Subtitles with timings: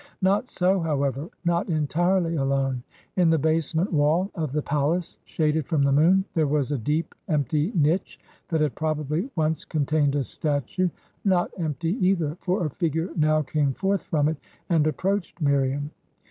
[0.23, 2.81] Not so, however; not entirely alone!
[3.17, 7.13] In the basement wall of the palace, shaded from the moon, there was a deep,
[7.27, 8.17] empty niche,
[8.49, 10.89] that had probably once contained a statue;
[11.23, 14.37] not empty, either; for a figure now came forth from it
[14.69, 15.91] and approached Miriam.